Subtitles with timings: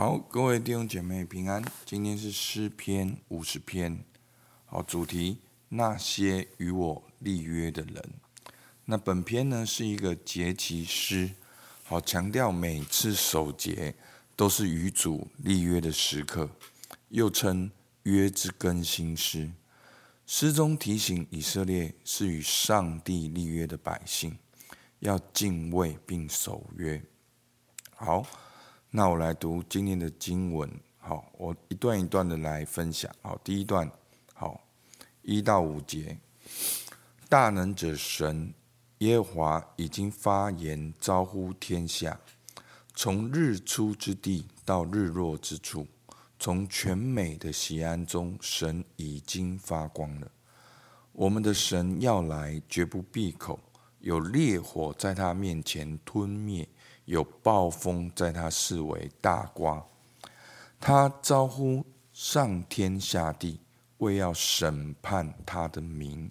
[0.00, 1.62] 好，各位弟兄姐妹平安。
[1.84, 4.02] 今天是诗篇五十篇，
[4.64, 5.36] 好，主题
[5.68, 8.02] 那些与我立约的人。
[8.86, 11.32] 那本篇呢是一个节期诗，
[11.84, 13.94] 好，强调每次守节
[14.34, 16.48] 都是与主立约的时刻，
[17.10, 17.70] 又称
[18.04, 19.50] 约之更新诗。
[20.24, 24.38] 诗中提醒以色列是与上帝立约的百姓，
[25.00, 27.02] 要敬畏并守约。
[27.94, 28.26] 好。
[28.92, 30.68] 那我来读今天的经文，
[30.98, 33.08] 好，我一段一段的来分享。
[33.22, 33.88] 好，第一段，
[34.34, 34.60] 好，
[35.22, 36.18] 一到五节，
[37.28, 38.52] 大能者神
[38.98, 42.18] 耶和华已经发言招呼天下，
[42.92, 45.86] 从日出之地到日落之处，
[46.36, 50.28] 从全美的锡安中，神已经发光了。
[51.12, 53.60] 我们的神要来，绝不闭口，
[54.00, 56.68] 有烈火在他面前吞灭。
[57.10, 59.84] 有暴风在他视为大刮，
[60.78, 63.58] 他招呼上天下地，
[63.98, 66.30] 为要审判他的名，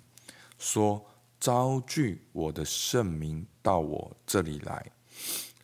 [0.57, 1.05] 说：
[1.37, 4.89] 招聚我的圣名到我这里来，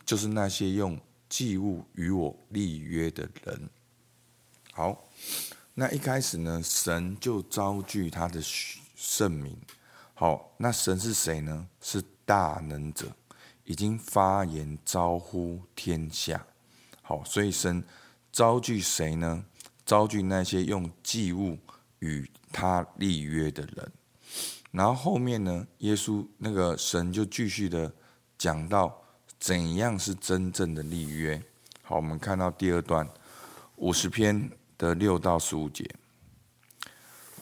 [0.05, 3.69] 就是那些用祭物与我立约的人。
[4.73, 5.07] 好，
[5.73, 9.57] 那一开始呢，神就招聚他的圣名。
[10.13, 11.69] 好，那神是谁呢？
[11.79, 13.09] 是大能者。
[13.65, 16.45] 已经发言招呼天下，
[17.01, 17.83] 好，所以神
[18.31, 19.43] 招聚谁呢？
[19.85, 21.57] 招聚那些用祭物
[21.99, 23.91] 与他立约的人。
[24.71, 27.93] 然后后面呢，耶稣那个神就继续的
[28.37, 29.01] 讲到
[29.39, 31.41] 怎样是真正的立约。
[31.81, 33.07] 好，我们看到第二段
[33.77, 35.89] 五十篇的六到十五节，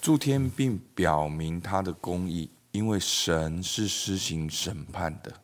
[0.01, 5.42] 诸天并表明他的公义，因为神是施行审判的。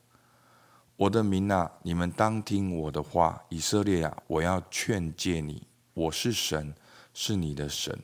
[0.99, 5.65] 我的民啊，你们当听我的话；以色列啊，我要劝诫你。
[5.93, 6.73] 我是神，
[7.13, 7.97] 是你的神。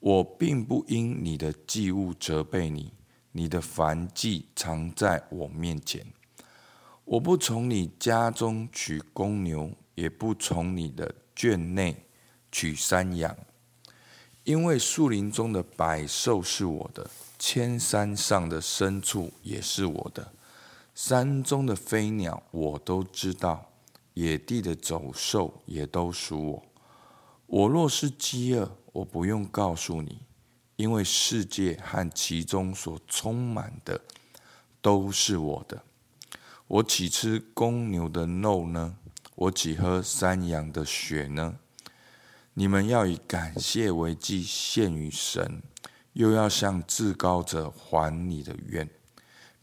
[0.00, 2.92] 我并不因你的祭物责备你，
[3.30, 6.04] 你的燔祭常在我面前。
[7.04, 12.04] 我不从你家中取公牛，也不从你的圈内
[12.50, 13.36] 取山羊，
[14.42, 20.32] 因为树林中的百兽是我的，千山上的牲畜也是我的。
[21.00, 23.70] 山中的飞鸟我都知道，
[24.14, 26.62] 野地的走兽也都属我。
[27.46, 30.22] 我若是饥饿，我不用告诉你，
[30.74, 34.00] 因为世界和其中所充满的
[34.82, 35.84] 都是我的。
[36.66, 38.96] 我岂吃公牛的肉呢？
[39.36, 41.60] 我岂喝山羊的血呢？
[42.54, 45.62] 你们要以感谢为祭献与神，
[46.14, 48.90] 又要向至高者还你的愿。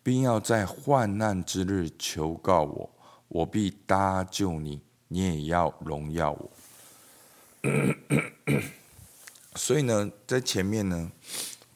[0.06, 2.92] 并要在患难之日求告我，
[3.28, 6.52] 我必搭救你，你也要荣耀我。
[9.56, 11.12] 所以呢，在前面呢，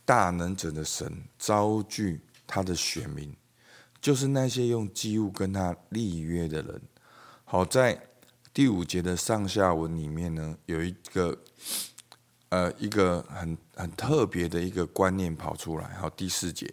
[0.06, 3.36] 大能者的神招聚他的选民，
[4.00, 6.80] 就是那些用祭物跟他立约的人。
[7.46, 8.00] 好，在
[8.54, 11.36] 第五节的上下文里面呢，有一个
[12.50, 15.96] 呃一个很很特别的一个观念跑出来。
[15.96, 16.72] 好，第四节。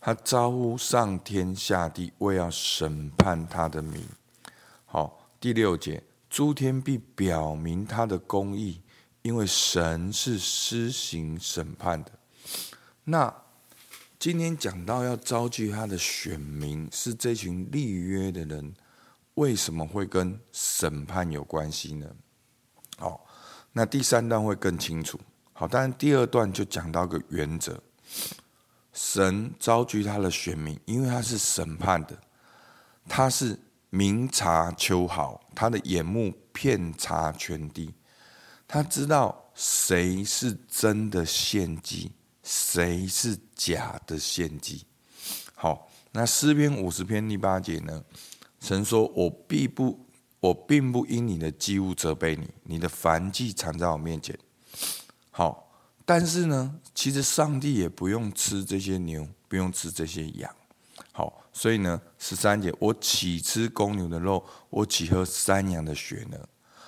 [0.00, 4.06] 他招呼上天下地，为要审判他的名。
[4.86, 8.80] 好，第六节，诸天必表明他的公义，
[9.22, 12.12] 因为神是施行审判的。
[13.04, 13.34] 那
[14.18, 18.74] 今天讲到要招聚他的选民，是这群立约的人，
[19.34, 22.06] 为什么会跟审判有关系呢？
[22.96, 23.26] 好，
[23.72, 25.18] 那第三段会更清楚。
[25.52, 27.82] 好，当然第二段就讲到个原则。
[29.00, 32.18] 神招聚他的选民，因为他是审判的，
[33.08, 33.56] 他是
[33.90, 37.94] 明察秋毫，他的眼目遍察全地，
[38.66, 42.10] 他知道谁是真的献祭，
[42.42, 44.84] 谁是假的献祭。
[45.54, 48.02] 好，那诗篇五十篇第八节呢？
[48.58, 50.04] 神说：“我必不，
[50.40, 54.36] 我并不因你的祭物责备你，你的凡祭常在我面前。”
[55.30, 55.67] 好。
[56.08, 60.50] 但是呢，其实上帝也不用吃这些牛，不用吃这些羊。
[61.12, 66.38] 好，所以呢，十三节，我岂吃公牛的肉，我岂喝山羊的血呢？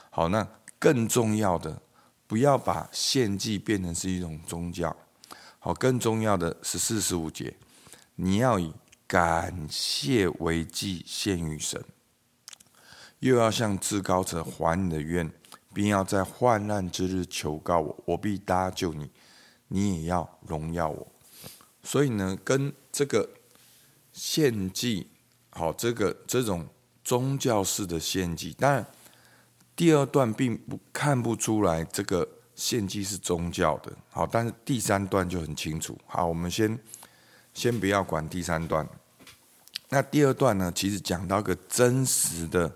[0.08, 1.82] 好，那更重要的，
[2.26, 4.96] 不要把献祭变成是一种宗教。
[5.58, 7.54] 好，更重要的是十四、十五节，
[8.14, 8.72] 你要以
[9.06, 11.84] 感谢为祭献与神，
[13.18, 15.30] 又要向至高者还你的愿。
[15.72, 19.10] 并要在患难之日求告我，我必搭救你，
[19.68, 21.06] 你也要荣耀我。
[21.82, 23.28] 所以呢，跟这个
[24.12, 25.08] 献祭，
[25.50, 26.68] 好，这个这种
[27.04, 28.86] 宗教式的献祭，当然
[29.74, 35.96] 第二段并不看不出来这个献祭是宗教的，好，但是第三段就很清楚。
[36.06, 36.78] 好，我们先
[37.54, 38.86] 先不要管第三段。
[39.88, 42.70] 那第二段呢，其实讲到一个真实的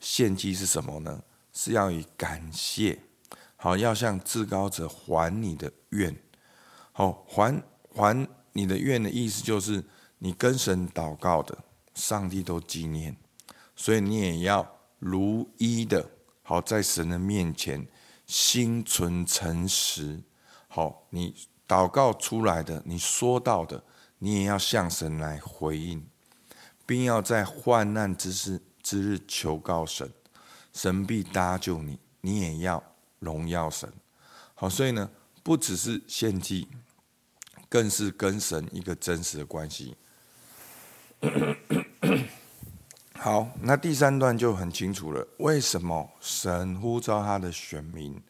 [0.00, 1.22] 献祭是什么呢？
[1.60, 3.00] 是要以感谢，
[3.56, 6.16] 好，要向至高者还你的愿。
[6.92, 7.60] 好，还
[7.92, 9.84] 还你的愿的意思就是
[10.18, 11.58] 你跟神祷告的，
[11.94, 13.16] 上帝都纪念，
[13.74, 16.08] 所以你也要如一的，
[16.44, 17.84] 好，在神的面前
[18.24, 20.22] 心存诚实。
[20.68, 21.34] 好，你
[21.66, 23.82] 祷告出来的，你说到的，
[24.18, 26.06] 你也要向神来回应。
[26.86, 30.08] 并要在患难之时之日求告神，
[30.78, 32.80] 神必搭救你，你也要
[33.18, 33.92] 荣耀神。
[34.54, 35.10] 好，所以呢，
[35.42, 36.68] 不只是献祭，
[37.68, 39.96] 更是跟神一个真实的关系。
[43.18, 48.22] 好，那第三段就很清楚了，为什么神呼召他的选民，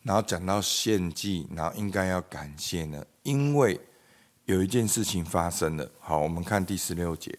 [0.00, 3.04] 然后讲到献祭，然后应该要感谢呢？
[3.22, 3.78] 因为
[4.46, 5.90] 有一件事情发生了。
[6.00, 7.38] 好，我们看第十六节。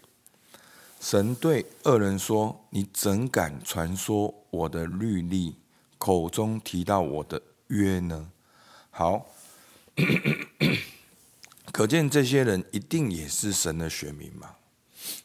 [1.03, 5.57] 神对恶人说：“你怎敢传说我的律例，
[5.97, 8.31] 口中提到我的约呢？”
[8.89, 9.25] 好，
[11.73, 14.55] 可见这些人一定也是神的选民嘛？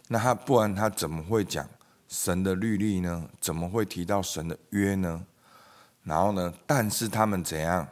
[0.08, 1.64] 那他不然他怎么会讲
[2.08, 3.30] 神的律例呢？
[3.40, 5.24] 怎么会提到神的约呢？
[6.02, 6.52] 然后呢？
[6.66, 7.86] 但是他们怎样？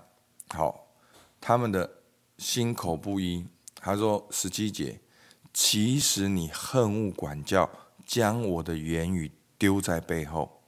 [0.49, 0.89] 好，
[1.41, 1.89] 他们的
[2.37, 3.47] 心口不一。
[3.77, 5.01] 他说十七节。
[5.59, 7.71] 其实你恨恶管教，
[8.05, 10.61] 将我的言语丢在背后。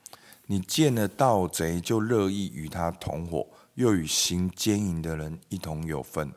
[0.47, 6.33] 你见了盗贼就乐意与他同伙，又与行奸淫的人一同有份。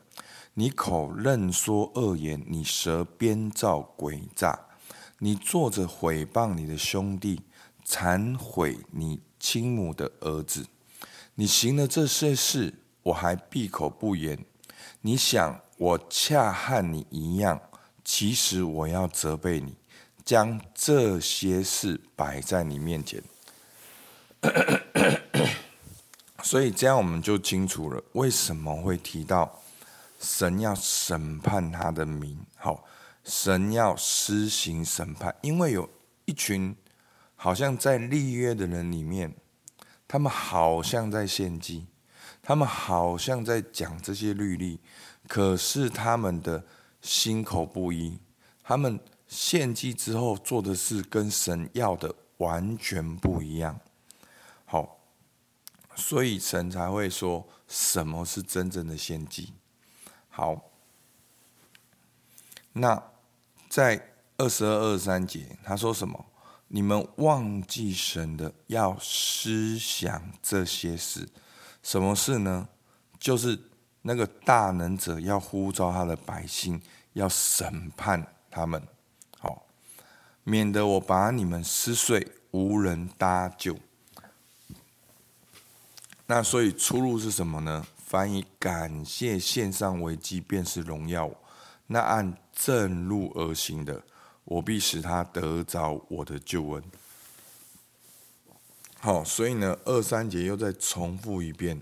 [0.52, 4.66] 你口任说恶言，你舌编造诡诈。
[5.20, 7.40] 你坐着毁谤你的兄弟，
[7.86, 10.66] 残毁你亲母的儿子。
[11.36, 14.44] 你行了这些事，我还闭口不言。
[15.00, 17.58] 你想我恰和你一样？
[18.04, 19.76] 其实我要责备你，
[20.24, 23.22] 将这些事摆在你面前，
[26.42, 29.62] 所以这样我们就清楚了，为什么会提到
[30.18, 32.36] 神要审判他的民。
[32.56, 32.84] 好，
[33.22, 35.88] 神要施行审判，因为有
[36.24, 36.74] 一群
[37.36, 39.32] 好像在立约的人里面，
[40.08, 41.86] 他们好像在献祭，
[42.42, 44.80] 他们好像在讲这些律例，
[45.28, 46.64] 可是他们的。
[47.02, 48.16] 心口不一，
[48.62, 53.78] 他们献祭之后做的事跟神要的完全不一样。
[54.64, 54.98] 好，
[55.96, 59.52] 所以神才会说什么是真正的献祭。
[60.28, 60.70] 好，
[62.72, 63.02] 那
[63.68, 66.24] 在二十二、二三节，他说什么？
[66.68, 71.28] 你们忘记神的，要思想这些事。
[71.82, 72.68] 什么事呢？
[73.18, 73.71] 就是。
[74.04, 76.82] 那个大能者要呼召他的百姓，
[77.12, 78.82] 要审判他们，
[79.38, 79.64] 好，
[80.42, 83.78] 免得我把你们撕碎，无人搭救。
[86.26, 87.86] 那所以出路是什么呢？
[87.96, 91.30] 凡以感谢献上为祭，便是荣耀。
[91.86, 94.02] 那按正路而行的，
[94.44, 96.82] 我必使他得着我的救恩。
[98.98, 101.80] 好，所以呢，二三节又再重复一遍，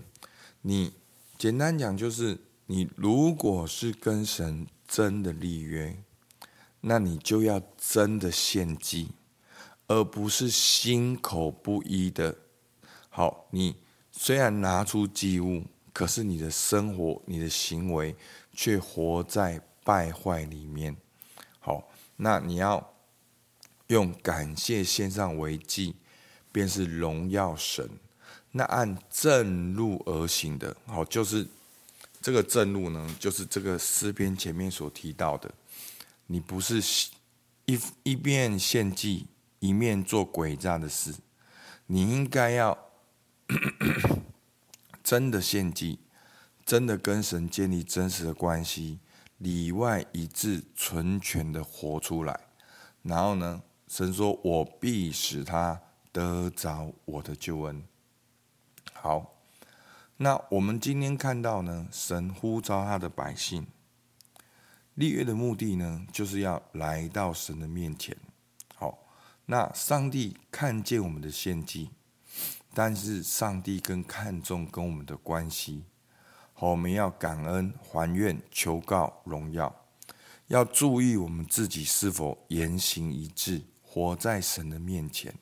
[0.61, 0.93] 你。
[1.41, 5.97] 简单讲，就是你如果是跟神真的立约，
[6.81, 9.09] 那你就要真的献祭，
[9.87, 12.37] 而不是心口不一的。
[13.09, 13.75] 好，你
[14.11, 18.15] 虽然拿出祭物，可是你的生活、你的行为
[18.53, 20.95] 却活在败坏里面。
[21.57, 22.93] 好，那你要
[23.87, 25.95] 用感谢献上为祭，
[26.51, 27.89] 便是荣耀神。
[28.53, 31.47] 那按正路而行的，好，就是
[32.21, 35.49] 这个正路呢，就是这个诗篇前面所提到的，
[36.27, 36.81] 你不是
[37.65, 39.27] 一一边献祭，
[39.59, 41.15] 一面做诡诈的事，
[41.87, 42.77] 你应该要
[45.01, 45.99] 真的献祭，
[46.65, 48.99] 真的跟神建立真实的关系，
[49.37, 52.37] 里外一致、纯全的活出来，
[53.01, 55.79] 然后呢，神说我必使他
[56.11, 57.81] 得着我的救恩。
[59.03, 59.33] 好，
[60.17, 63.65] 那我们今天看到呢，神呼召他的百姓
[64.93, 68.15] 立约的目的呢，就是要来到神的面前。
[68.75, 68.99] 好，
[69.47, 71.89] 那上帝看见我们的献祭，
[72.75, 75.83] 但是上帝更看重跟我们的关系。
[76.53, 79.75] 好，我们要感恩、还愿、求告、荣耀，
[80.45, 85.33] 要注意我们自己是否言行一致，活在神的面前。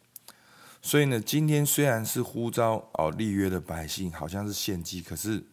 [0.82, 5.44] 所以呢，今天虽然是呼召哦立约的百姓，好像是献祭，可是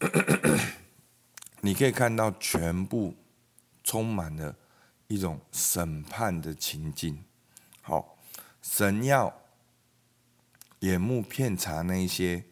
[1.62, 3.14] 你可以看到全部
[3.82, 4.54] 充满了
[5.06, 7.24] 一种审判的情境。
[7.80, 8.18] 好，
[8.60, 9.32] 神要
[10.80, 12.44] 眼目遍察那些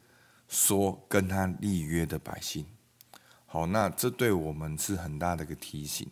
[0.49, 2.65] 说跟他立约的百姓。
[3.47, 6.09] 好，那这对我们是很大的一个提醒。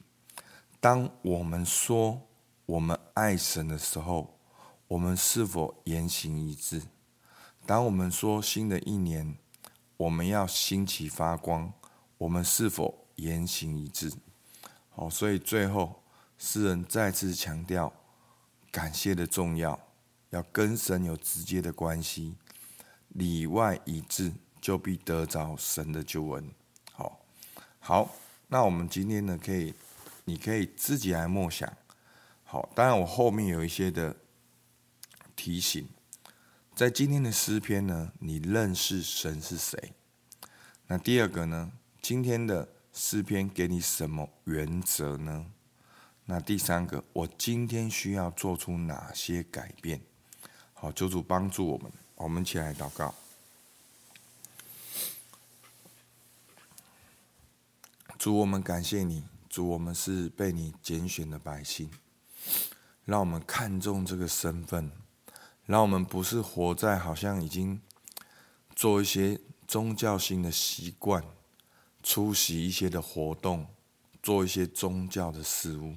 [0.80, 2.20] 当我们说
[2.66, 4.39] 我们爱神的时候，
[4.90, 6.82] 我们是否言行一致？
[7.64, 9.36] 当我们说新的一年
[9.96, 11.72] 我们要兴起发光，
[12.18, 14.12] 我们是否言行一致？
[14.88, 16.02] 好，所以最后
[16.38, 17.92] 诗人再次强调
[18.72, 19.78] 感谢的重要，
[20.30, 22.34] 要跟神有直接的关系，
[23.10, 26.50] 里外一致，就必得着神的救恩。
[26.90, 27.20] 好，
[27.78, 28.10] 好，
[28.48, 29.72] 那我们今天呢，可以，
[30.24, 31.72] 你可以自己来默想。
[32.42, 34.16] 好，当然我后面有一些的。
[35.40, 35.88] 提醒，
[36.74, 39.94] 在今天的诗篇呢，你认识神是谁？
[40.86, 45.46] 那第二个呢，今天的诗篇给你什么原则呢？
[46.26, 50.02] 那第三个，我今天需要做出哪些改变？
[50.74, 53.14] 好，求主帮助我们，我们一起来祷告。
[58.18, 61.90] 主，我们感谢你，主，我们是被你拣选的百姓，
[63.06, 64.92] 让我们看重这个身份。
[65.70, 67.80] 让我们不是活在好像已经
[68.74, 71.22] 做一些宗教性的习惯，
[72.02, 73.68] 出席一些的活动，
[74.20, 75.94] 做一些宗教的事物。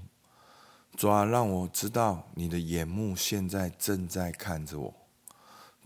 [0.96, 4.94] 主啊，让我知道你的眼目现在正在看着我。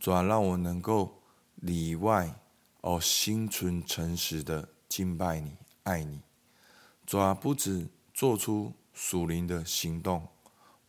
[0.02, 1.22] 主啊，让我能够
[1.56, 2.42] 里外
[2.82, 6.20] 哦心存诚实的敬拜你、爱你。
[7.06, 10.28] 主啊，不止做出属灵的行动，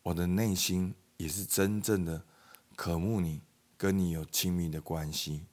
[0.02, 2.24] 我的内心也是真正的。
[2.78, 3.42] 渴慕你，
[3.76, 5.46] 跟你有亲密的关系，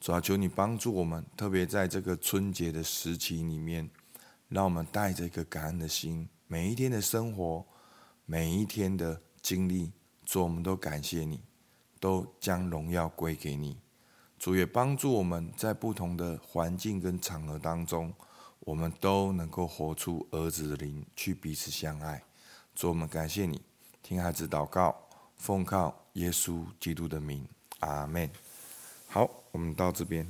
[0.00, 3.90] 主啊，求你帮助我们，特别在这个春节的时期里面，
[4.48, 7.66] 让我们带着一个感恩的心，每一天的生活，
[8.24, 9.92] 每一天的经历，
[10.24, 11.42] 主，我们都感谢你，
[12.00, 13.78] 都将荣耀归给你。
[14.38, 18.14] 主也帮助我们在不同的环境跟场合当中，
[18.60, 22.24] 我们都能够活出儿子的灵，去彼此相爱。
[22.74, 23.60] 主，我们感谢你，
[24.02, 25.01] 听孩子祷告，
[25.42, 27.44] 奉靠耶稣基督的名，
[27.80, 28.30] 阿门。
[29.08, 30.24] 好，我们到这边。